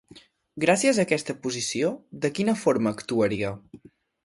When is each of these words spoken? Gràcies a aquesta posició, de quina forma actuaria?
Gràcies 0.63 0.99
a 0.99 1.03
aquesta 1.07 1.35
posició, 1.43 1.93
de 2.25 2.33
quina 2.39 2.57
forma 2.65 2.97
actuaria? 2.99 3.55